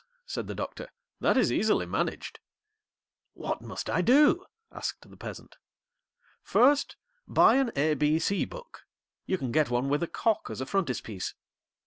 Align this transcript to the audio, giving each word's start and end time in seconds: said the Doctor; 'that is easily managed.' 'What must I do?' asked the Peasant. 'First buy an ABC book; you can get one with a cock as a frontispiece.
said 0.25 0.47
the 0.47 0.55
Doctor; 0.55 0.89
'that 1.19 1.37
is 1.37 1.51
easily 1.51 1.85
managed.' 1.85 2.39
'What 3.33 3.61
must 3.61 3.87
I 3.87 4.01
do?' 4.01 4.47
asked 4.71 5.07
the 5.07 5.15
Peasant. 5.15 5.57
'First 6.41 6.95
buy 7.27 7.57
an 7.57 7.69
ABC 7.75 8.49
book; 8.49 8.87
you 9.27 9.37
can 9.37 9.51
get 9.51 9.69
one 9.69 9.89
with 9.89 10.01
a 10.01 10.07
cock 10.07 10.47
as 10.49 10.59
a 10.59 10.65
frontispiece. 10.65 11.35